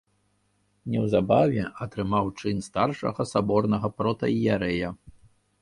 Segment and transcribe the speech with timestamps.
[0.93, 4.87] Неўзабаве атрымаў чын старшага саборнага протаіерэя.